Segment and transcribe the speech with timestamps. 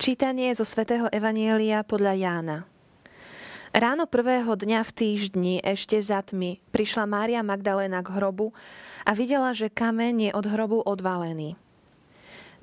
[0.00, 2.58] Čítanie zo svätého Evanielia podľa Jána.
[3.76, 8.56] Ráno prvého dňa v týždni, ešte za tmy, prišla Mária Magdalena k hrobu
[9.04, 11.52] a videla, že kameň je od hrobu odvalený.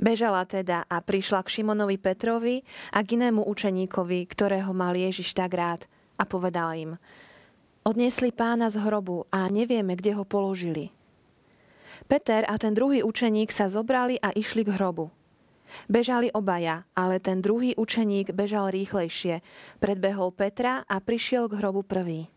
[0.01, 5.53] Bežala teda a prišla k Šimonovi Petrovi a k inému učeníkovi, ktorého mal Ježiš tak
[5.53, 5.85] rád
[6.17, 6.97] a povedala im
[7.85, 10.89] Odnesli pána z hrobu a nevieme, kde ho položili.
[12.09, 15.13] Peter a ten druhý učeník sa zobrali a išli k hrobu.
[15.91, 19.43] Bežali obaja, ale ten druhý učeník bežal rýchlejšie.
[19.83, 22.31] Predbehol Petra a prišiel k hrobu prvý.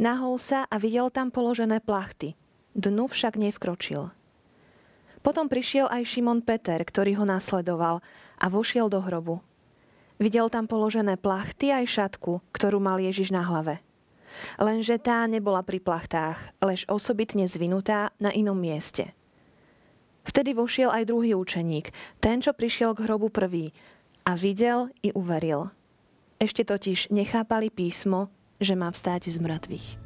[0.00, 2.36] Nahol sa a videl tam položené plachty.
[2.74, 4.10] Dnu však nevkročil.
[5.24, 8.04] Potom prišiel aj Šimon Peter, ktorý ho nasledoval
[8.36, 9.40] a vošiel do hrobu.
[10.20, 13.80] Videl tam položené plachty aj šatku, ktorú mal Ježiš na hlave.
[14.58, 19.14] Lenže tá nebola pri plachtách, lež osobitne zvinutá na inom mieste.
[20.24, 23.76] Vtedy vošiel aj druhý učeník, ten, čo prišiel k hrobu prvý,
[24.24, 25.68] a videl i uveril.
[26.40, 30.03] Ešte totiž nechápali písmo, že má vstáť z mŕtvych.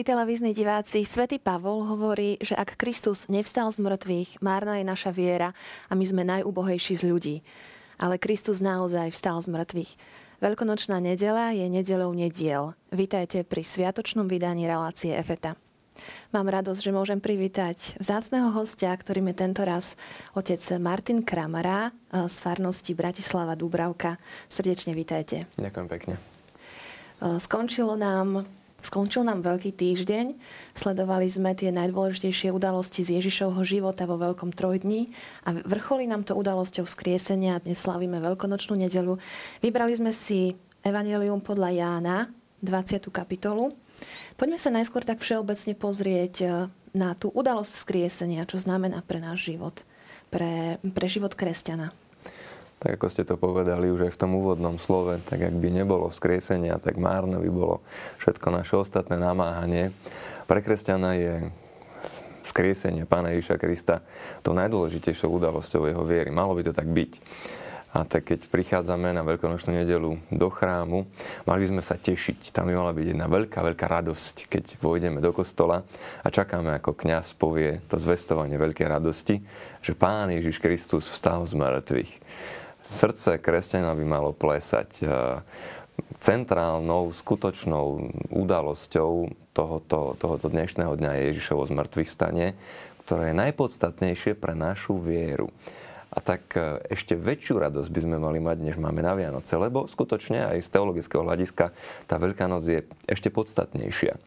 [0.00, 5.12] Drahí televízni diváci, svätý Pavol hovorí, že ak Kristus nevstal z mŕtvych, márna je naša
[5.12, 7.36] viera a my sme najúbohejší z ľudí.
[8.00, 9.92] Ale Kristus naozaj vstal z mŕtvych.
[10.40, 12.72] Veľkonočná nedela je nedelou nediel.
[12.88, 15.60] Vítajte pri sviatočnom vydaní relácie EFETA.
[16.32, 20.00] Mám radosť, že môžem privítať vzácného hostia, ktorým je tento raz
[20.32, 24.16] otec Martin Kramara z farnosti Bratislava Dúbravka.
[24.48, 25.44] Srdečne vítajte.
[25.60, 26.14] Ďakujem pekne.
[27.20, 28.48] Skončilo nám
[28.80, 30.40] Skončil nám Veľký týždeň,
[30.72, 35.12] sledovali sme tie najdôležitejšie udalosti z Ježišovho života vo Veľkom trojdni
[35.44, 39.20] a vrcholí nám to udalosťou skriesenia a dnes slavíme Veľkonočnú nedelu.
[39.60, 42.16] Vybrali sme si Evangelium podľa Jána,
[42.64, 43.12] 20.
[43.12, 43.68] kapitolu.
[44.40, 46.46] Poďme sa najskôr tak všeobecne pozrieť e,
[46.96, 49.84] na tú udalosť skriesenia, čo znamená pre náš život,
[50.32, 51.92] pre, pre život kresťana
[52.80, 56.08] tak ako ste to povedali už aj v tom úvodnom slove, tak ak by nebolo
[56.08, 57.84] vzkriesenia, tak márne by bolo
[58.24, 59.92] všetko naše ostatné namáhanie.
[60.48, 61.34] Pre kresťana je
[62.40, 64.00] vzkriesenie Pána Ježiša Krista
[64.40, 66.32] tou najdôležitejšou udalosťou jeho viery.
[66.32, 67.12] Malo by to tak byť.
[67.90, 71.10] A tak keď prichádzame na Veľkonočnú nedelu do chrámu,
[71.42, 72.54] mali by sme sa tešiť.
[72.54, 75.82] Tam by mala byť jedna veľká, veľká radosť, keď vojdeme do kostola
[76.22, 79.42] a čakáme, ako kňaz povie to zvestovanie veľkej radosti,
[79.82, 82.12] že Pán Ježiš Kristus vstal z mŕtvych
[82.90, 84.90] srdce kresťana by malo plesať.
[85.00, 85.04] E,
[86.18, 92.58] centrálnou, skutočnou udalosťou tohoto, tohoto dnešného dňa Ježišovo zmrtvých stane,
[93.06, 95.54] ktoré je najpodstatnejšie pre našu vieru.
[96.10, 99.86] A tak e, ešte väčšiu radosť by sme mali mať, než máme na Vianoce, lebo
[99.86, 101.70] skutočne aj z teologického hľadiska
[102.10, 104.18] tá Veľká noc je ešte podstatnejšia.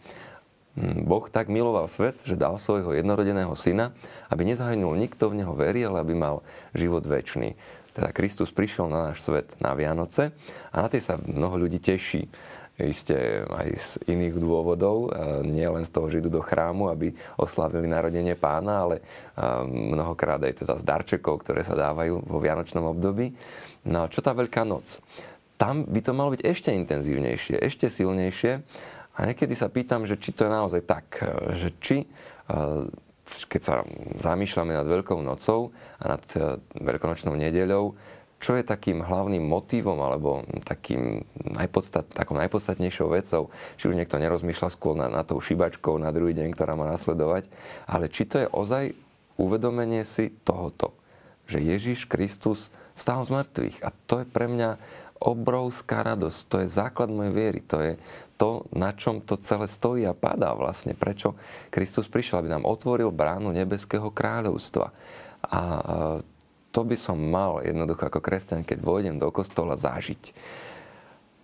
[0.73, 3.93] Hm, boh tak miloval svet, že dal svojho jednorodeného syna,
[4.33, 6.41] aby nezahynul nikto v neho verí, ale aby mal
[6.73, 7.53] život väčší.
[7.93, 10.33] Teda Kristus prišiel na náš svet na Vianoce
[10.73, 12.25] a na tie sa mnoho ľudí teší.
[12.73, 15.13] Isté aj z iných dôvodov,
[15.45, 18.95] nie len z toho, že idú do chrámu, aby oslavili narodenie pána, ale
[19.69, 23.29] mnohokrát aj teda z darčekov, ktoré sa dávajú vo vianočnom období.
[23.85, 24.97] No a čo tá Veľká noc?
[25.53, 28.65] Tam by to malo byť ešte intenzívnejšie, ešte silnejšie.
[29.13, 31.21] A niekedy sa pýtam, že či to je naozaj tak,
[31.53, 32.09] že či
[33.23, 33.75] keď sa
[34.19, 37.95] zamýšľame nad Veľkou nocou a nad e, Veľkonočnou nedeľou,
[38.43, 43.47] čo je takým hlavným motívom alebo takým najpodstat, takou najpodstatnejšou vecou,
[43.79, 47.47] či už niekto nerozmýšľa skôr na, na tou šibačkou na druhý deň, ktorá má nasledovať,
[47.87, 48.91] ale či to je ozaj
[49.39, 50.91] uvedomenie si tohoto,
[51.47, 52.67] že Ježiš Kristus
[52.99, 53.77] vstal z mŕtvych.
[53.79, 54.75] A to je pre mňa
[55.23, 56.39] obrovská radosť.
[56.51, 57.59] To je základ mojej viery.
[57.71, 57.95] To je
[58.35, 60.91] to, na čom to celé stojí a padá vlastne.
[60.91, 61.39] Prečo
[61.71, 64.91] Kristus prišiel, aby nám otvoril bránu nebeského kráľovstva.
[65.47, 65.61] A
[66.73, 70.35] to by som mal jednoducho ako kresťan, keď vojdem do kostola, zažiť.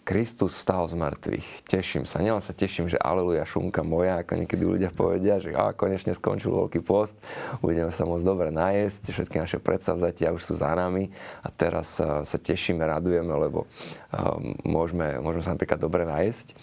[0.10, 1.70] Kristus vstal z mŕtvych.
[1.70, 2.18] Teším sa.
[2.18, 6.50] Nielen sa teším, že aleluja, šunka moja, ako niekedy ľudia povedia, že a konečne skončil
[6.50, 7.14] veľký post,
[7.62, 11.14] budeme sa môcť dobre najesť, všetky naše predsavzatia už sú za nami
[11.46, 13.70] a teraz sa, sa tešíme, radujeme, lebo
[14.10, 16.58] um, môžeme, môžeme sa napríklad dobre najesť.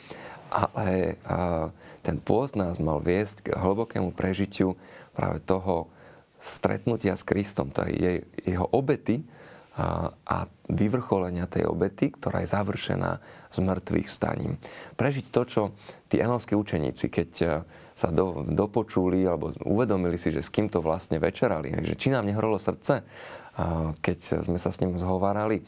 [0.51, 1.71] Ale uh,
[2.03, 4.75] ten pôst nás mal viesť k hlbokému prežitiu
[5.15, 5.87] práve toho
[6.43, 9.23] stretnutia s Kristom, to je jeho obety,
[9.77, 13.21] a vyvrcholenia tej obety, ktorá je završená
[13.53, 14.57] s mŕtvych staním.
[14.97, 15.63] Prežiť to, čo
[16.09, 17.47] tí enovskí učeníci, keď e,
[17.93, 22.29] sa do, dopočuli alebo uvedomili si, že s kým to vlastne večerali, že či nám
[22.29, 23.05] nehorolo srdce,
[24.05, 25.65] keď sme sa s ním zhovárali,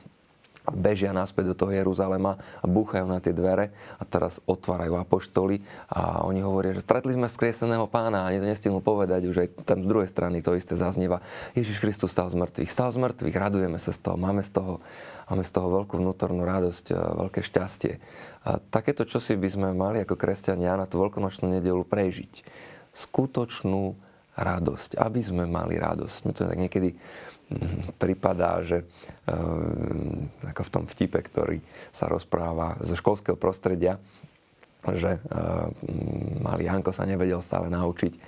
[0.72, 5.60] bežia naspäť do toho Jeruzalema a búchajú na tie dvere a teraz otvárajú apoštoli
[5.92, 9.84] a oni hovoria, že stretli sme skrieseného pána a ani nestihnú povedať, už aj tam
[9.84, 11.24] z druhej strany to isté zaznieva.
[11.56, 14.84] Ježiš Kristus stal z mŕtvych, stal z mŕtvych, radujeme sa z toho, máme z toho,
[15.28, 18.00] máme z toho veľkú vnútornú radosť, veľké šťastie.
[18.48, 22.46] A takéto čosi by sme mali ako kresťania na tú veľkonočnú nedelu prežiť.
[22.96, 23.92] Skutočnú
[24.38, 26.18] radosť, aby sme mali radosť.
[26.24, 26.94] My to tak niekedy
[27.96, 33.96] pripadá, že eh, ako v tom vtipe, ktorý sa rozpráva zo školského prostredia,
[34.88, 35.22] že eh,
[36.44, 38.22] malý Janko sa nevedel stále naučiť, eh,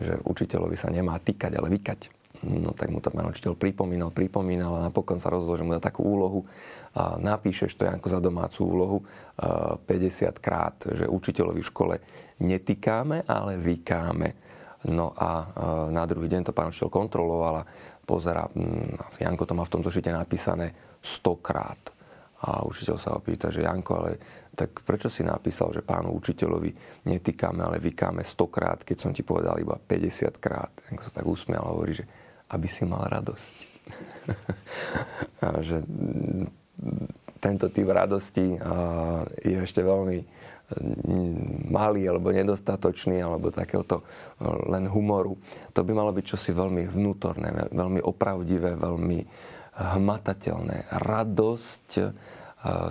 [0.00, 2.00] že učiteľovi sa nemá týkať, ale vykať.
[2.40, 5.82] No tak mu to pán učiteľ pripomínal, pripomínal a napokon sa rozhodol, že mu dá
[5.82, 6.48] takú úlohu.
[6.96, 8.98] A napíšeš to, Janko, za domácu úlohu
[9.36, 11.94] 50 krát, že učiteľovi v škole
[12.40, 14.32] netýkáme, ale vykáme.
[14.88, 15.52] No a
[15.92, 17.68] na druhý deň to pán učiteľ kontroloval
[18.10, 21.78] pozera, mm, Janko to má v tomto šite napísané stokrát.
[22.40, 24.10] A učiteľ sa ho pýta, že Janko, ale
[24.50, 29.60] tak prečo si napísal, že pánu učiteľovi netýkame, ale vykáme stokrát, keď som ti povedal
[29.62, 30.72] iba 50 krát.
[30.90, 32.04] Janko sa tak usmial a hovorí, že
[32.50, 33.54] aby si mal radosť.
[35.46, 36.46] a že mm,
[37.40, 38.58] tento typ radosti
[39.40, 40.39] je ešte veľmi
[41.70, 44.04] malý alebo nedostatočný alebo takéhoto e,
[44.70, 45.34] len humoru.
[45.74, 49.20] To by malo byť čosi veľmi vnútorné, veľmi opravdivé, veľmi
[49.74, 50.90] hmatateľné.
[50.94, 52.04] Radosť e,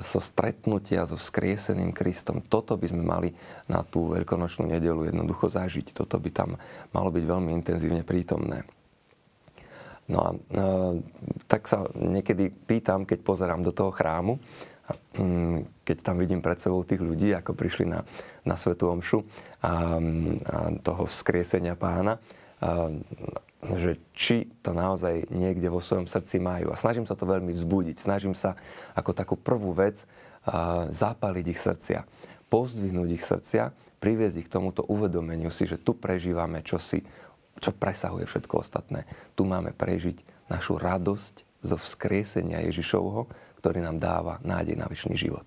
[0.01, 2.41] so stretnutia so vzkrieseným Kristom.
[2.41, 3.29] Toto by sme mali
[3.69, 5.93] na tú veľkonočnú nedelu jednoducho zažiť.
[5.93, 6.49] Toto by tam
[6.91, 8.65] malo byť veľmi intenzívne prítomné.
[10.09, 10.37] No a e,
[11.45, 14.41] tak sa niekedy pýtam, keď pozerám do toho chrámu,
[15.17, 18.05] Mm, keď tam vidím pred sebou tých ľudí, ako prišli na,
[18.45, 19.25] na Svetu Omšu a,
[19.65, 19.71] a
[20.79, 22.17] toho vzkriesenia pána,
[22.61, 22.89] a,
[23.59, 26.71] že či to naozaj niekde vo svojom srdci majú.
[26.71, 27.99] A snažím sa to veľmi vzbudiť.
[27.99, 28.55] Snažím sa
[28.95, 30.07] ako takú prvú vec
[30.47, 31.99] a, zapaliť ich srdcia.
[32.47, 37.03] Pozdvihnúť ich srdcia, priviesť ich k tomuto uvedomeniu si, že tu prežívame čosi,
[37.59, 39.03] čo presahuje všetko ostatné.
[39.35, 43.27] Tu máme prežiť našu radosť zo vzkriesenia Ježišovho,
[43.59, 45.45] ktorý nám dáva nádej na väčší život.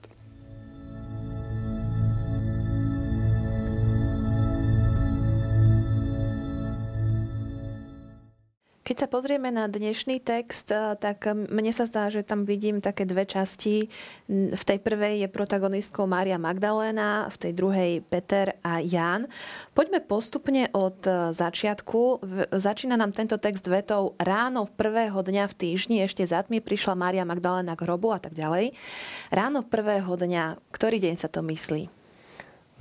[8.83, 13.07] Keď sa pozrieme na dnešný text, eh, tak mne sa zdá, že tam vidím také
[13.07, 13.87] dve časti.
[14.27, 19.31] V tej prvej je protagonistkou Mária Magdaléna, v tej druhej Peter a Ján.
[19.71, 22.27] Poďme postupne od eh, začiatku.
[22.51, 27.23] Začína nám tento text vetou Ráno prvého dňa v týždni, ešte za tmy, prišla Mária
[27.23, 28.75] Magdaléna k hrobu a tak ďalej.
[29.31, 31.87] Ráno prvého dňa, ktorý deň sa to myslí?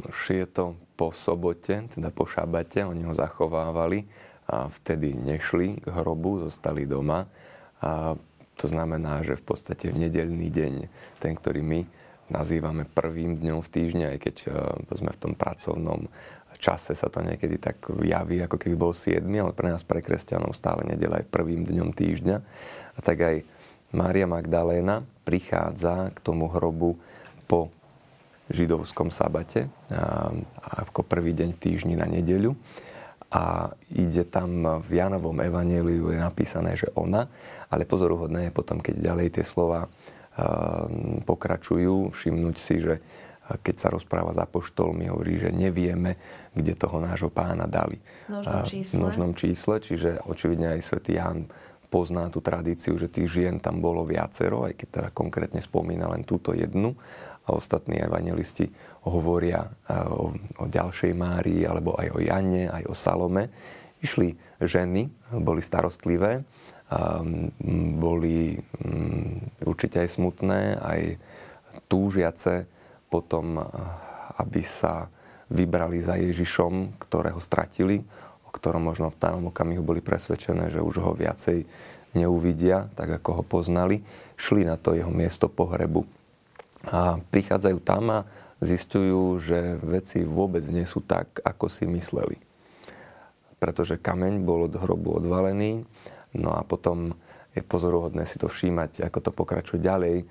[0.02, 4.10] Už je to po sobote, teda po šabate, oni ho zachovávali
[4.52, 7.28] vtedy nešli k hrobu, zostali doma.
[7.82, 8.14] A
[8.60, 10.74] to znamená, že v podstate v nedelný deň,
[11.18, 11.82] ten, ktorý my
[12.32, 14.50] nazývame prvým dňom v týždni, aj keď e,
[14.96, 16.08] sme v tom pracovnom
[16.62, 20.54] čase sa to niekedy tak javí, ako keby bol 7, ale pre nás, pre kresťanov,
[20.54, 22.38] stále nedela aj prvým dňom týždňa.
[22.96, 23.36] A tak aj
[23.92, 27.02] Mária Magdaléna prichádza k tomu hrobu
[27.50, 27.74] po
[28.54, 29.68] židovskom sabate,
[30.62, 32.54] ako prvý deň v týždni na nedeľu
[33.32, 37.32] a ide tam v Janovom evaneliu je napísané, že ona,
[37.72, 43.00] ale pozoruhodné je potom, keď ďalej tie slova ehm, pokračujú, všimnúť si, že
[43.60, 46.16] keď sa rozpráva s apoštolmi, hovorí, že nevieme,
[46.56, 48.00] kde toho nášho pána dali.
[48.32, 49.36] V množnom čísle.
[49.36, 51.52] V čísle, čiže očividne aj svätý Ján
[51.92, 56.24] pozná tú tradíciu, že tých žien tam bolo viacero, aj keď teda konkrétne spomína len
[56.24, 56.96] túto jednu
[57.46, 58.70] a ostatní evangelisti
[59.08, 59.70] hovoria e,
[60.08, 63.50] o, o ďalšej Márii, alebo aj o Jane, aj o Salome.
[64.02, 66.42] Išli ženy, boli starostlivé,
[67.62, 68.60] boli
[69.64, 71.02] určite aj smutné, aj
[71.88, 72.68] túžiace
[73.08, 73.62] potom,
[74.42, 75.08] aby sa
[75.52, 78.04] vybrali za Ježišom, ktorého stratili,
[78.48, 81.64] o ktorom možno v danom okamihu boli presvedčené, že už ho viacej
[82.12, 84.04] neuvidia, tak ako ho poznali.
[84.36, 86.04] Šli na to jeho miesto pohrebu.
[86.90, 88.20] A prichádzajú tam a
[88.62, 92.38] zistujú, že veci vôbec nie sú tak, ako si mysleli.
[93.62, 95.86] Pretože kameň bol od hrobu odvalený,
[96.38, 97.14] no a potom
[97.52, 100.24] je pozoruhodné si to všímať, ako to pokračuje ďalej.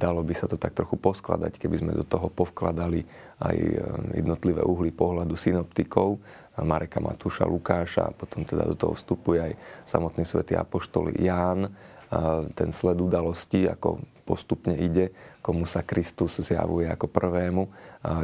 [0.00, 3.04] Dalo by sa to tak trochu poskladať, keby sme do toho povkladali
[3.36, 3.72] aj e,
[4.16, 6.16] jednotlivé uhly pohľadu synoptikov,
[6.56, 9.52] Mareka Matúša, Lukáša, a potom teda do toho vstupuje aj
[9.84, 11.68] samotný svätý apoštol Ján
[12.54, 17.70] ten sled udalosti, ako postupne ide, komu sa Kristus zjavuje ako prvému.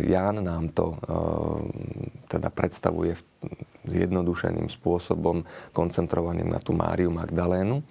[0.02, 0.98] Ján nám to
[2.26, 3.14] teda predstavuje
[3.86, 7.82] zjednodušeným spôsobom, koncentrovaným na tú Máriu Magdalénu,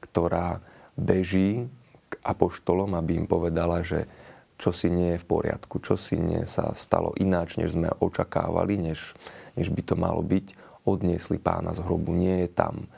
[0.00, 0.60] ktorá
[0.96, 1.68] beží
[2.08, 4.08] k apoštolom, aby im povedala, že
[4.58, 8.74] čo si nie je v poriadku, čo si nie sa stalo ináč, než sme očakávali,
[8.80, 9.14] než,
[9.54, 10.56] než by to malo byť.
[10.88, 12.88] Odniesli pána z hrobu, nie je tam.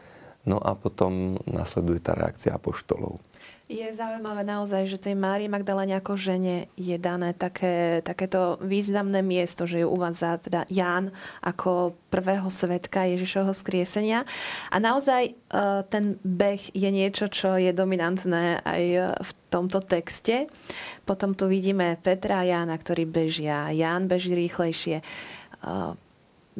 [0.49, 3.21] No a potom nasleduje tá reakcia apoštolov.
[3.71, 9.63] Je zaujímavé naozaj, že tej Márii Magdalene ako žene je dané také, takéto významné miesto,
[9.63, 14.27] že ju uvádza teda Ján ako prvého svetka Ježišovho skriesenia.
[14.75, 15.33] A naozaj e,
[15.87, 18.83] ten beh je niečo, čo je dominantné aj
[19.23, 20.51] v tomto texte.
[21.07, 23.71] Potom tu vidíme Petra a Jána, ktorí bežia.
[23.71, 25.05] Ján beží rýchlejšie e,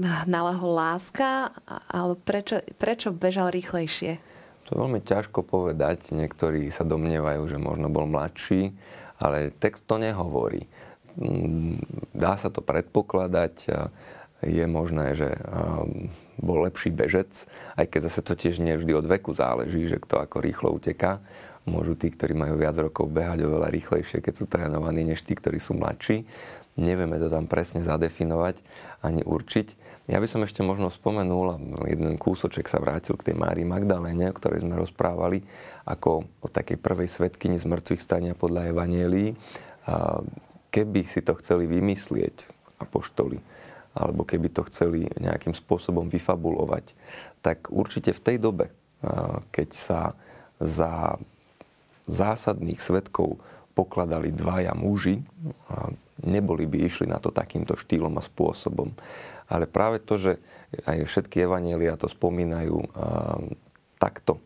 [0.01, 1.53] hnala láska,
[1.89, 4.19] ale prečo, prečo bežal rýchlejšie?
[4.67, 6.15] To je veľmi ťažko povedať.
[6.15, 8.73] Niektorí sa domnievajú, že možno bol mladší,
[9.21, 10.65] ale text to nehovorí.
[11.19, 11.83] Mm,
[12.15, 13.67] dá sa to predpokladať.
[14.41, 15.37] Je možné, že
[16.41, 17.29] bol lepší bežec,
[17.77, 21.21] aj keď zase to tiež nie vždy od veku záleží, že kto ako rýchlo uteká.
[21.69, 25.61] Môžu tí, ktorí majú viac rokov behať oveľa rýchlejšie, keď sú trénovaní, než tí, ktorí
[25.61, 26.25] sú mladší.
[26.81, 28.65] Nevieme to tam presne zadefinovať
[29.05, 29.90] ani určiť.
[30.11, 31.55] Ja by som ešte možno spomenul,
[31.87, 35.39] jeden kúsoček sa vrátil k tej Márii Magdaléne, o ktorej sme rozprávali,
[35.87, 39.39] ako o takej prvej svetkyni z mŕtvych stania podľa Evanielii.
[40.75, 42.43] Keby si to chceli vymyslieť
[42.83, 43.39] apoštoli,
[43.95, 46.91] alebo keby to chceli nejakým spôsobom vyfabulovať,
[47.39, 48.75] tak určite v tej dobe,
[49.55, 50.19] keď sa
[50.59, 51.23] za
[52.11, 53.39] zásadných svetkov
[53.79, 55.23] pokladali dvaja muži,
[56.27, 58.91] neboli by išli na to takýmto štýlom a spôsobom.
[59.51, 60.33] Ale práve to, že
[60.87, 62.79] aj všetky evanielia to spomínajú
[63.99, 64.39] takto,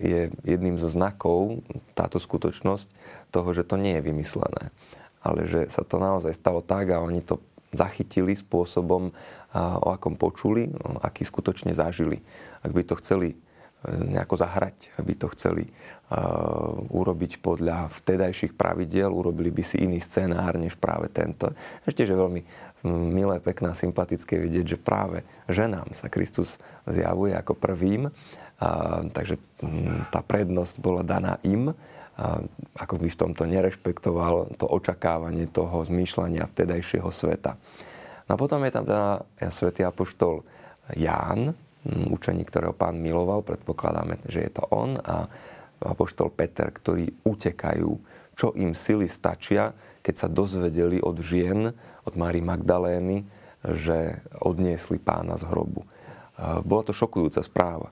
[0.00, 1.62] je jedným zo znakov
[1.94, 2.88] táto skutočnosť
[3.30, 4.74] toho, že to nie je vymyslené.
[5.20, 7.38] Ale že sa to naozaj stalo tak a oni to
[7.70, 9.12] zachytili spôsobom,
[9.54, 10.66] o akom počuli,
[11.04, 12.18] aký skutočne zažili.
[12.64, 13.38] Ak by to chceli
[13.84, 20.56] nejako zahrať, aby to chceli uh, urobiť podľa vtedajších pravidiel, urobili by si iný scenár
[20.56, 21.52] než práve tento.
[21.84, 22.42] Ešte, že veľmi
[22.88, 28.12] milé, pekné a sympatické vidieť, že práve ženám sa Kristus zjavuje ako prvým.
[28.60, 31.72] A, takže m, tá prednosť bola daná im.
[31.72, 32.44] A,
[32.76, 37.56] ako by v tomto nerešpektoval to očakávanie toho zmýšľania vtedajšieho sveta.
[38.28, 40.44] No a potom je tam teda ja, svätý apoštol
[40.92, 45.28] Ján, učeník, ktorého pán miloval, predpokladáme, že je to on, a
[45.84, 47.90] apoštol Peter, ktorí utekajú,
[48.34, 51.72] čo im sily stačia, keď sa dozvedeli od žien,
[52.04, 53.24] od Mári Magdalény,
[53.64, 55.84] že odniesli pána z hrobu.
[56.64, 57.88] Bola to šokujúca správa.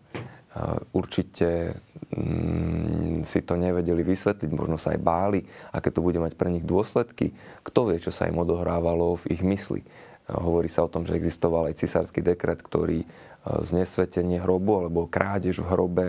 [0.93, 1.81] Určite
[2.13, 5.41] mm, si to nevedeli vysvetliť, možno sa aj báli,
[5.73, 7.33] aké to bude mať pre nich dôsledky.
[7.65, 9.81] Kto vie, čo sa im odohrávalo v ich mysli.
[10.29, 13.09] Hovorí sa o tom, že existoval aj cisársky dekret, ktorý
[13.43, 16.07] znesvetenie hrobu alebo krádež v hrobe,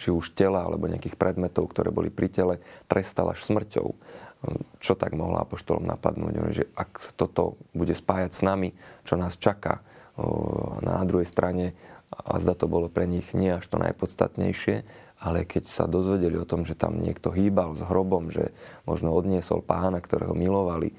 [0.00, 2.54] či už tela alebo nejakých predmetov, ktoré boli pri tele,
[2.88, 3.92] trestal až smrťou.
[4.80, 8.72] Čo tak mohlo apoštolom napadnúť, že ak toto bude spájať s nami,
[9.04, 9.84] čo nás čaká
[10.80, 11.76] na druhej strane,
[12.10, 14.82] a zda to bolo pre nich nie až to najpodstatnejšie,
[15.20, 18.50] ale keď sa dozvedeli o tom, že tam niekto hýbal s hrobom, že
[18.88, 20.96] možno odniesol pána, ktorého milovali,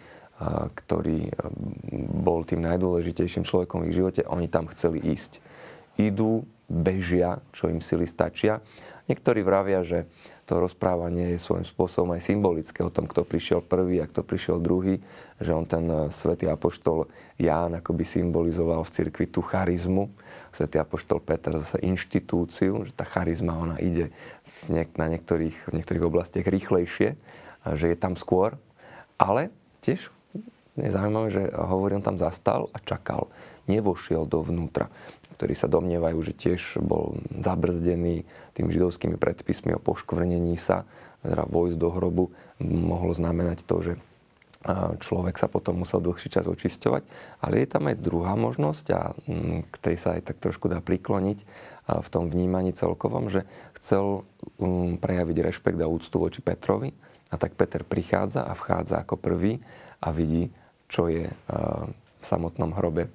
[0.74, 1.30] ktorý
[2.26, 5.38] bol tým najdôležitejším človekom v ich živote, oni tam chceli ísť.
[6.02, 8.64] Idú, bežia, čo im sily stačia.
[9.12, 10.08] Niektorí vravia, že
[10.48, 14.58] to rozprávanie je svojím spôsobom aj symbolické o tom, kto prišiel prvý a kto prišiel
[14.64, 15.04] druhý,
[15.40, 20.08] že on ten eh, svätý apoštol Ján akoby symbolizoval v cirkvi tú charizmu,
[20.56, 24.16] svätý apoštol Peter zase inštitúciu, že tá charizma ona ide
[24.72, 27.18] na niektorých, v niektorých oblastiach rýchlejšie,
[27.76, 28.56] že je tam skôr,
[29.18, 29.50] ale
[29.82, 30.14] tiež
[30.80, 33.28] je zaujímavé, že hovorí, on tam zastal a čakal,
[33.68, 34.88] nevošiel dovnútra
[35.42, 40.86] ktorí sa domnievajú, že tiež bol zabrzdený tými židovskými predpismi o poškvrnení sa,
[41.26, 42.30] teda vojsť do hrobu,
[42.62, 43.94] mohlo znamenať to, že
[45.02, 47.02] človek sa potom musel dlhší čas očisťovať.
[47.42, 49.18] Ale je tam aj druhá možnosť a
[49.66, 51.40] k tej sa aj tak trošku dá prikloniť
[51.90, 53.50] v tom vnímaní celkovom, že
[53.82, 54.22] chcel
[55.02, 56.94] prejaviť rešpekt a úctu voči Petrovi.
[57.34, 59.58] A tak Peter prichádza a vchádza ako prvý
[59.98, 60.54] a vidí,
[60.92, 63.08] čo je v samotnom hrobe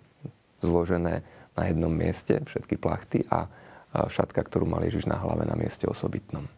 [0.65, 1.21] zložené
[1.53, 3.45] na jednom mieste, všetky plachty a
[3.93, 6.49] šatka, ktorú mal Ježiš na hlave na mieste osobitnom.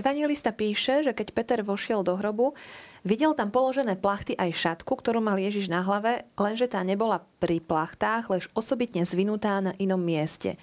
[0.00, 2.56] Evangelista píše, že keď Peter vošiel do hrobu,
[3.04, 7.60] videl tam položené plachty aj šatku, ktorú mal Ježiš na hlave, lenže tá nebola pri
[7.60, 10.56] plachtách, lež osobitne zvinutá na inom mieste.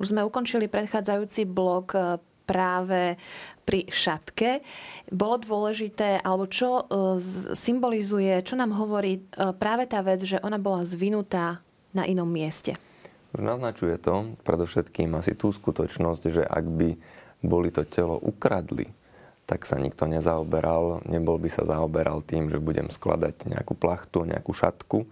[0.00, 2.16] Už sme ukončili predchádzajúci blok e,
[2.48, 3.20] práve
[3.68, 4.64] pri šatke.
[5.12, 7.20] Bolo dôležité, alebo čo e,
[7.52, 11.60] symbolizuje, čo nám hovorí e, práve tá vec, že ona bola zvinutá
[11.92, 12.72] na inom mieste.
[13.36, 16.88] Už naznačuje to predovšetkým asi tú skutočnosť, že ak by
[17.42, 18.90] boli to telo ukradli,
[19.48, 24.52] tak sa nikto nezaoberal, nebol by sa zaoberal tým, že budem skladať nejakú plachtu, nejakú
[24.52, 25.08] šatku,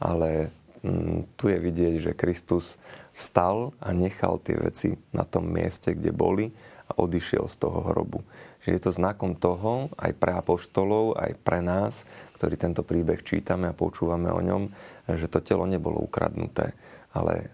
[0.00, 0.48] ale
[0.80, 2.80] mm, tu je vidieť, že Kristus
[3.12, 6.48] vstal a nechal tie veci na tom mieste, kde boli
[6.88, 8.24] a odišiel z toho hrobu.
[8.64, 12.08] Že je to znakom toho aj pre apoštolov, aj pre nás,
[12.40, 14.72] ktorí tento príbeh čítame a počúvame o ňom,
[15.12, 16.72] že to telo nebolo ukradnuté
[17.14, 17.44] ale e,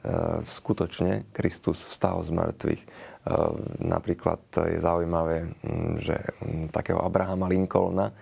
[0.48, 2.82] skutočne Kristus vstal z mŕtvych.
[2.82, 2.88] E,
[3.84, 5.52] napríklad je zaujímavé,
[6.00, 6.16] že
[6.72, 8.14] takého Abrahama Lincolna, e,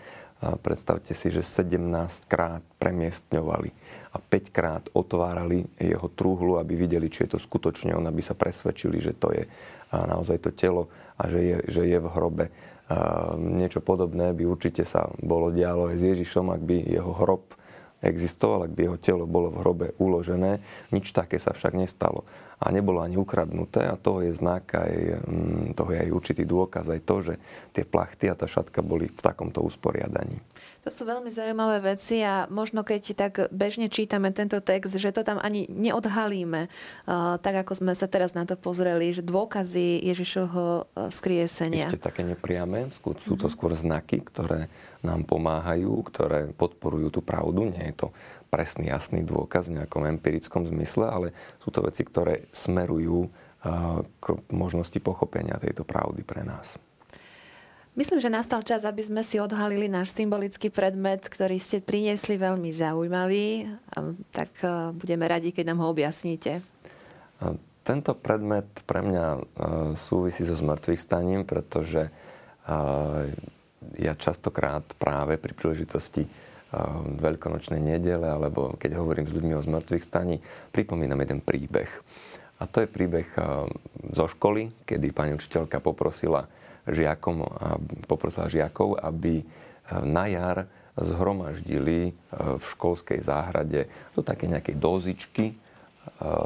[0.59, 3.71] predstavte si, že 17 krát premiestňovali
[4.11, 8.35] a 5 krát otvárali jeho trúhlu, aby videli, či je to skutočne on, aby sa
[8.35, 9.47] presvedčili, že to je
[9.95, 12.47] naozaj to telo a že je, že je v hrobe.
[13.37, 17.53] Niečo podobné by určite sa bolo dialo aj s Ježišom, ak by jeho hrob
[18.03, 20.63] existoval, ak by jeho telo bolo v hrobe uložené.
[20.95, 22.23] Nič také sa však nestalo.
[22.59, 26.91] A nebolo ani ukradnuté a toho je znak aj, mm, toho je aj určitý dôkaz
[26.91, 27.35] aj to, že
[27.71, 30.43] tie plachty a tá šatka boli v takomto usporiadaní.
[30.87, 35.27] To sú veľmi zaujímavé veci a možno keď tak bežne čítame tento text, že to
[35.27, 36.71] tam ani neodhalíme,
[37.43, 41.91] tak ako sme sa teraz na to pozreli, že dôkazy Ježišovho e, vzkriesenia.
[41.91, 42.89] Ešte také nepriame,
[43.27, 43.53] sú to mhm.
[43.53, 44.71] skôr znaky, ktoré
[45.03, 47.69] nám pomáhajú, ktoré podporujú tú pravdu.
[47.69, 48.09] Nie je to
[48.49, 51.27] presný, jasný dôkaz v nejakom empirickom zmysle, ale
[51.63, 53.31] sú to veci, ktoré smerujú
[54.23, 56.79] k možnosti pochopenia tejto pravdy pre nás.
[57.99, 62.71] Myslím, že nastal čas, aby sme si odhalili náš symbolický predmet, ktorý ste priniesli veľmi
[62.71, 63.75] zaujímavý.
[64.31, 66.63] Tak e, budeme radi, keď nám ho objasníte.
[67.83, 69.39] Tento predmet pre mňa e,
[69.99, 72.11] súvisí so zmrtvých staním, pretože e,
[73.99, 76.23] ja častokrát práve pri príležitosti
[77.19, 80.37] veľkonočnej nedele, alebo keď hovorím s ľuďmi o zmrtvých staní,
[80.71, 81.89] pripomínam jeden príbeh.
[82.61, 83.25] A to je príbeh
[84.13, 86.45] zo školy, kedy pani učiteľka poprosila
[86.91, 87.45] žiakom,
[88.09, 89.45] poprosila žiakov, aby e,
[90.05, 90.67] na jar
[90.99, 92.13] zhromaždili e,
[92.59, 95.55] v školskej záhrade do také nejakej dozičky e,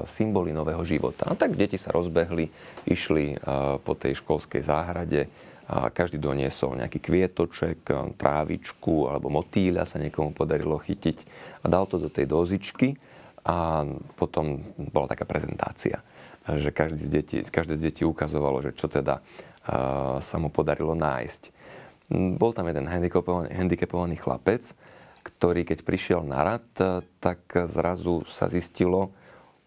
[0.06, 1.30] symboly nového života.
[1.30, 2.50] A tak deti sa rozbehli,
[2.86, 3.38] išli
[3.86, 5.30] po tej školskej záhrade
[5.72, 7.86] a každý doniesol nejaký kvietoček,
[8.18, 11.18] trávičku alebo motýľa sa niekomu podarilo chytiť
[11.62, 12.98] a dal to do tej dozičky
[13.42, 13.86] a
[14.18, 16.02] potom bola taká prezentácia,
[16.46, 19.22] že každý z detí, každé z detí ukazovalo, že čo teda
[20.22, 21.42] sa mu podarilo nájsť.
[22.12, 24.74] Bol tam jeden handicapovaný, handicapovaný chlapec,
[25.22, 26.66] ktorý keď prišiel na rad,
[27.22, 29.14] tak zrazu sa zistilo,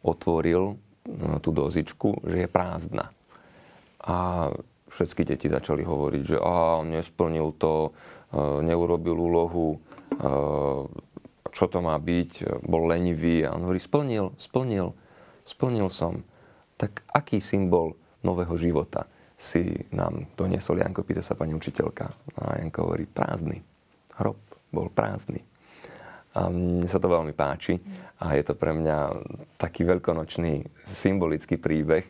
[0.06, 0.78] otvoril
[1.10, 3.10] no, tú dozičku, že je prázdna.
[4.06, 4.48] A
[4.94, 7.90] všetky deti začali hovoriť, že á, on nesplnil to,
[8.30, 9.78] e, neurobil úlohu, e,
[11.50, 13.48] čo to má byť, bol lenivý.
[13.48, 14.94] A on hovorí, splnil, splnil,
[15.48, 16.22] splnil som.
[16.76, 19.08] Tak aký symbol nového života?
[19.36, 22.06] Si nám doniesol Janko, pýta sa pani učiteľka.
[22.40, 23.60] A Janko hovorí, prázdny.
[24.16, 24.40] Hrob
[24.72, 25.44] bol prázdny.
[26.36, 27.80] A mne sa to veľmi páči
[28.20, 29.12] a je to pre mňa
[29.56, 32.04] taký veľkonočný symbolický príbeh.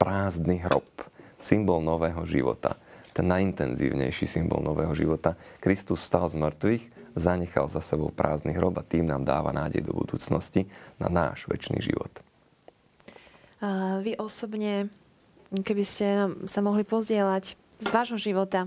[0.00, 0.88] Prázdny hrob.
[1.36, 2.80] Symbol nového života.
[3.12, 5.36] Ten najintenzívnejší symbol nového života.
[5.60, 6.84] Kristus stal z mŕtvych,
[7.18, 10.64] zanechal za sebou prázdny hrob a tým nám dáva nádej do budúcnosti
[10.96, 12.12] na náš väčší život.
[13.58, 14.88] A vy osobne
[15.52, 16.06] keby ste
[16.44, 18.66] sa mohli pozdieľať z vášho života,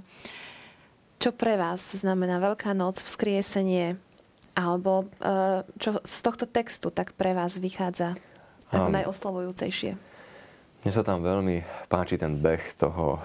[1.22, 3.94] čo pre vás znamená Veľká noc, vzkriesenie,
[4.58, 8.18] alebo e, čo z tohto textu tak pre vás vychádza
[8.74, 9.92] ako um, najoslovujúcejšie?
[10.82, 13.22] Mne sa tam veľmi páči ten beh toho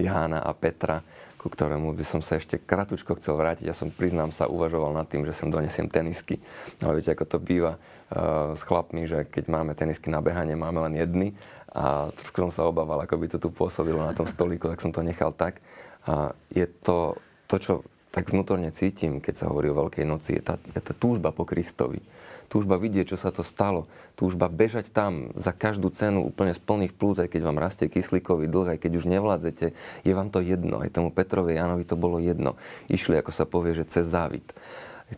[0.00, 1.04] Jána a Petra,
[1.36, 3.68] ku ktorému by som sa ešte kratučko chcel vrátiť.
[3.68, 6.40] Ja som, priznám sa, uvažoval nad tým, že sem donesiem tenisky.
[6.80, 10.80] Ale viete, ako to býva uh, s chlapmi, že keď máme tenisky na behanie, máme
[10.88, 11.28] len jedny
[11.72, 14.92] a trošku som sa obával, ako by to tu pôsobilo na tom stolíku, tak som
[14.92, 15.60] to nechal tak.
[16.08, 17.72] A je to, to, čo
[18.08, 21.44] tak vnútorne cítim, keď sa hovorí o Veľkej noci, je tá, je tá túžba po
[21.44, 22.00] Kristovi.
[22.48, 23.84] Túžba vidieť, čo sa to stalo.
[24.16, 28.48] Túžba bežať tam za každú cenu úplne z plných plúc, aj keď vám rastie kyslíkový
[28.48, 30.80] dlh, aj keď už nevládzete, je vám to jedno.
[30.80, 32.56] Aj tomu Petrovi Janovi to bolo jedno.
[32.88, 34.48] Išli, ako sa povie, že cez závit.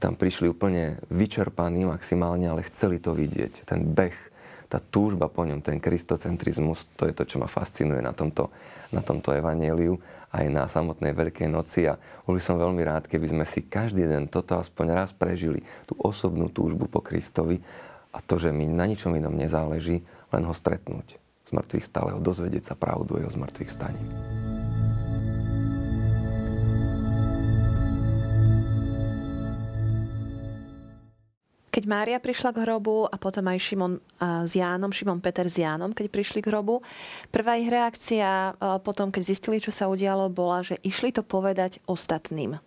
[0.03, 3.63] Tam prišli úplne vyčerpaní maximálne, ale chceli to vidieť.
[3.67, 4.30] Ten beh
[4.71, 8.55] tá túžba po ňom, ten kristocentrizmus, to je to, čo ma fascinuje na tomto,
[8.95, 9.99] na tomto evanieliu.
[10.31, 14.07] aj na samotnej Veľkej noci a bol by som veľmi rád, keby sme si každý
[14.07, 17.59] den toto aspoň raz prežili, tú osobnú túžbu po Kristovi
[18.15, 22.71] a to, že mi na ničom inom nezáleží, len ho stretnúť z mŕtvych stáleho, dozvedieť
[22.71, 23.99] sa pravdu o jeho zmrtvých staní.
[31.71, 35.95] Keď Mária prišla k hrobu a potom aj Šimon s Jánom, Šimon Peter s Jánom,
[35.95, 36.83] keď prišli k hrobu,
[37.31, 42.59] prvá ich reakcia potom, keď zistili, čo sa udialo, bola, že išli to povedať ostatným.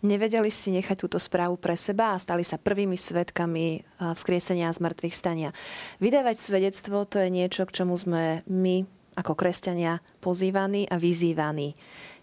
[0.00, 5.14] Nevedeli si nechať túto správu pre seba a stali sa prvými svetkami vzkriesenia z mŕtvych
[5.14, 5.52] stania.
[6.00, 11.76] Vydávať svedectvo to je niečo, k čomu sme my ako kresťania pozývaní a vyzývaní.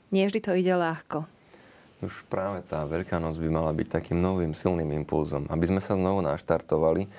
[0.09, 1.34] Nie vždy to ide ľahko.
[2.05, 5.97] Už práve tá Veľká noc by mala byť takým novým silným impulzom, aby sme sa
[5.97, 7.09] znovu naštartovali,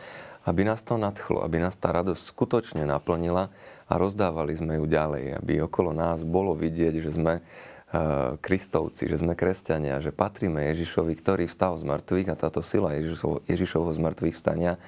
[0.46, 3.50] aby nás to nadchlo, aby nás tá radosť skutočne naplnila
[3.90, 9.18] a rozdávali sme ju ďalej, aby okolo nás bolo vidieť, že sme eh, kristovci, že
[9.18, 13.98] sme kresťania, že patríme Ježišovi, ktorý vstal z mŕtvych a táto sila Ježišov, Ježišovho z
[14.06, 14.78] mŕtvych stania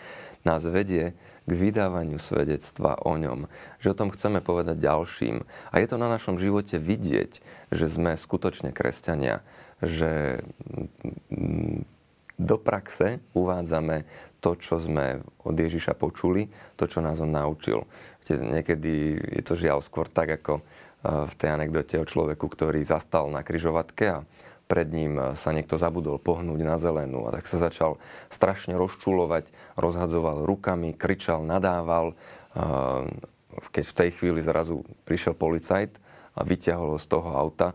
[0.46, 3.50] nás vedie k vydávaniu svedectva o ňom.
[3.82, 5.42] Že o tom chceme povedať ďalším.
[5.72, 7.40] A je to na našom živote vidieť,
[7.72, 9.40] že sme skutočne kresťania
[9.82, 10.42] že
[12.38, 14.06] do praxe uvádzame
[14.38, 16.46] to, čo sme od Ježiša počuli,
[16.78, 17.82] to, čo nás on naučil.
[18.28, 20.62] Niekedy je to žiaľ skôr tak, ako e,
[21.02, 24.22] v tej anekdote o človeku, ktorý zastal na kryžovatke a
[24.68, 27.96] pred ním sa niekto zabudol pohnúť na zelenú a tak sa začal
[28.28, 29.48] strašne rozčulovať,
[29.80, 32.12] rozhadzoval rukami, kričal, nadával.
[32.12, 32.14] E,
[33.74, 35.98] keď v tej chvíli zrazu prišiel policajt
[36.38, 37.74] a vyťahol ho z toho auta,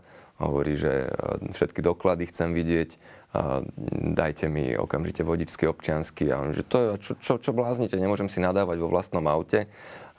[0.49, 2.99] hovorí, že e, všetky doklady chcem vidieť,
[3.33, 3.65] a
[4.13, 6.29] dajte mi okamžite vodičský občiansky.
[6.29, 9.65] A on, že to je, čo, čo, čo bláznite, nemôžem si nadávať vo vlastnom aute.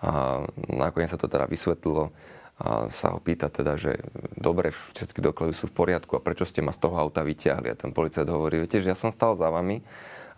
[0.03, 2.11] A nakoniec sa to teda vysvetlilo
[2.55, 3.99] a sa ho pýta teda, že
[4.39, 7.71] dobre, všetky doklady sú v poriadku a prečo ste ma z toho auta vyťahli?
[7.71, 9.83] A ten policajt hovorí, viete, že ja som stal za vami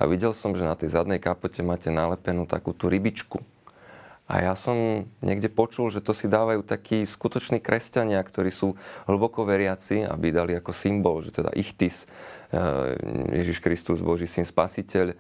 [0.01, 3.45] a videl som, že na tej zadnej kapote máte nalepenú takú tú rybičku
[4.27, 8.75] a ja som niekde počul, že to si dávajú takí skutoční kresťania, ktorí sú
[9.07, 12.11] hlboko veriaci, aby dali ako symbol, že teda ichtis,
[12.51, 12.99] e,
[13.39, 15.15] Ježiš Kristus, Boží syn, spasiteľ.
[15.15, 15.17] E,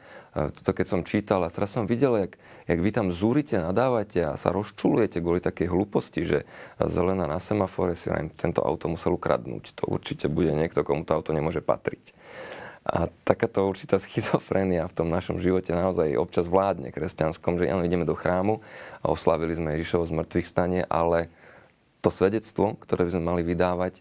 [0.58, 2.32] toto keď som čítal a teraz som videl, jak,
[2.66, 6.38] jak vy tam zúrite, nadávate a sa rozčulujete kvôli takej hlúposti, že
[6.82, 9.78] zelená na semafore si tento auto musel ukradnúť.
[9.78, 12.10] To určite bude niekto, komu to auto nemôže patriť.
[12.86, 18.06] A takáto určitá schizofrénia v tom našom živote naozaj občas vládne kresťanskom, že áno, ideme
[18.06, 18.62] do chrámu
[19.02, 21.26] a oslavili sme Ježišovo z mŕtvych stane, ale
[21.98, 23.98] to svedectvo, ktoré by sme mali vydávať,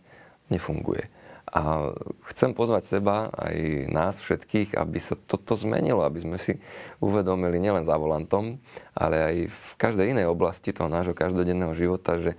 [0.54, 1.10] nefunguje.
[1.50, 1.94] A
[2.34, 6.58] chcem pozvať seba aj nás všetkých, aby sa toto zmenilo, aby sme si
[7.02, 8.58] uvedomili nielen za volantom,
[8.98, 12.34] ale aj v každej inej oblasti toho nášho každodenného života, že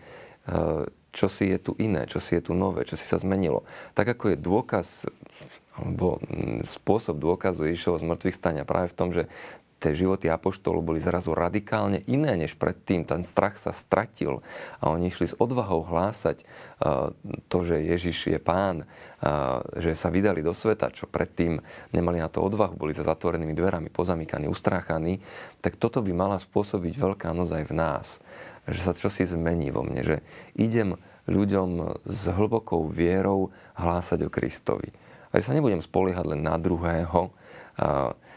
[0.50, 0.84] eh,
[1.16, 3.64] čo si je tu iné, čo si je tu nové, čo si sa zmenilo.
[3.96, 5.08] Tak ako je dôkaz
[5.76, 9.28] alebo mm, spôsob dôkazu Ježišovho zmrtvých stania práve v tom, že
[9.76, 13.04] tie životy apoštolov boli zrazu radikálne iné než predtým.
[13.04, 14.40] Ten strach sa stratil
[14.80, 17.12] a oni išli s odvahou hlásať uh,
[17.52, 21.60] to, že Ježiš je pán, uh, že sa vydali do sveta, čo predtým
[21.92, 25.20] nemali na to odvahu, boli za zatvorenými dverami, pozamykaní, ustráchaní,
[25.60, 28.06] tak toto by mala spôsobiť veľká noc aj v nás.
[28.66, 30.16] Že sa čosi zmení vo mne, že
[30.56, 30.96] idem
[31.28, 34.90] ľuďom s hlbokou vierou hlásať o Kristovi
[35.36, 37.28] a že sa nebudem spoliehať len na druhého.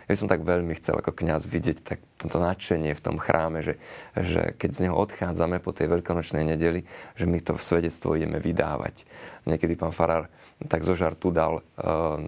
[0.09, 3.79] Ja som tak veľmi chcel ako kňaz vidieť tak toto nadšenie v tom chráme, že,
[4.19, 6.83] že keď z neho odchádzame po tej veľkonočnej nedeli,
[7.15, 9.07] že my to svedectvo ideme vydávať.
[9.47, 10.27] Niekedy pán Farár
[10.67, 12.19] tak zo žartu dal uh,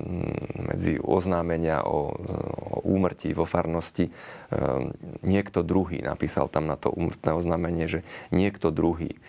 [0.71, 4.87] medzi oznámenia o, o úmrtí vo farnosti uh,
[5.19, 5.99] niekto druhý.
[5.99, 9.19] Napísal tam na to úmrtné oznámenie, že niekto druhý.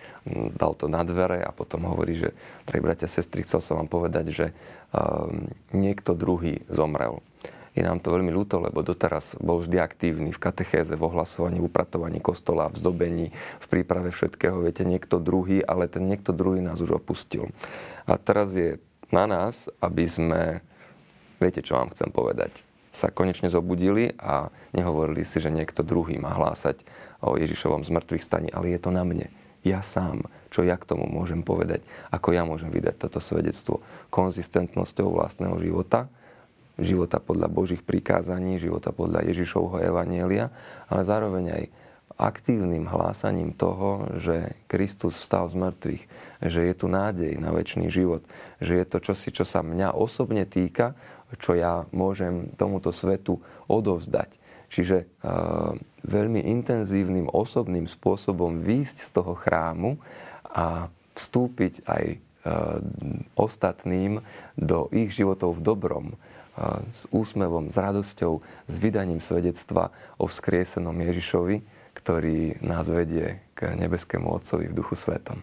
[0.55, 2.31] Dal to na dvere a potom hovorí, že,
[2.62, 4.47] drahí bratia sestry, chcel som vám povedať, že
[4.95, 5.27] uh,
[5.75, 7.19] niekto druhý zomrel.
[7.73, 11.73] Je nám to veľmi ľúto, lebo doteraz bol vždy aktívny v katechéze, v ohlasovaní, v
[11.73, 14.61] upratovaní kostola, v zdobení, v príprave všetkého.
[14.61, 17.49] Viete, niekto druhý, ale ten niekto druhý nás už opustil.
[18.05, 18.77] A teraz je
[19.12, 20.64] na nás, aby sme,
[21.38, 26.37] viete, čo vám chcem povedať, sa konečne zobudili a nehovorili si, že niekto druhý má
[26.37, 26.85] hlásať
[27.25, 29.33] o Ježišovom zmrtvých staní, ale je to na mne.
[29.64, 33.81] Ja sám, čo ja k tomu môžem povedať, ako ja môžem vydať toto svedectvo
[34.12, 36.11] konzistentnosťou vlastného života,
[36.77, 40.53] života podľa Božích prikázaní, života podľa Ježišovho evanielia,
[40.90, 41.64] ale zároveň aj
[42.23, 46.03] aktívnym hlásaním toho, že Kristus vstal z mŕtvych,
[46.47, 48.23] že je tu nádej na väčší život,
[48.63, 50.95] že je to čosi, čo sa mňa osobne týka,
[51.43, 54.39] čo ja môžem tomuto svetu odovzdať.
[54.71, 55.75] Čiže uh,
[56.07, 59.99] veľmi intenzívnym osobným spôsobom výjsť z toho chrámu
[60.47, 62.05] a vstúpiť aj
[63.39, 64.19] ostatným
[64.59, 66.07] do ich životov v dobrom,
[66.93, 71.63] s úsmevom, s radosťou, s vydaním svedectva o vzkriesenom Ježišovi,
[72.03, 75.38] ktorý nás vedie k nebeskému Otcovi v Duchu Svetom.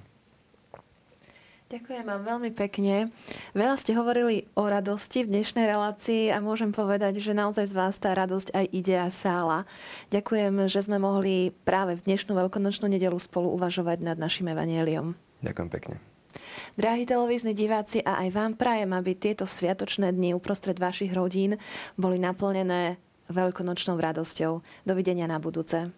[1.70, 3.14] Ďakujem vám veľmi pekne.
[3.54, 7.94] Veľa ste hovorili o radosti v dnešnej relácii a môžem povedať, že naozaj z vás
[8.02, 9.70] tá radosť aj ide a sála.
[10.10, 15.14] Ďakujem, že sme mohli práve v dnešnú veľkonočnú nedelu spolu uvažovať nad našim evanieliom.
[15.46, 15.96] Ďakujem pekne.
[16.74, 21.62] Drahí televízni diváci, a aj vám prajem, aby tieto sviatočné dni uprostred vašich rodín
[22.02, 22.98] boli naplnené
[23.30, 24.66] veľkonočnou radosťou.
[24.90, 25.94] Dovidenia na budúce.